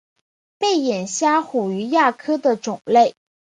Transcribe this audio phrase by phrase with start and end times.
[0.57, 3.13] 背眼虾虎鱼亚科的种类。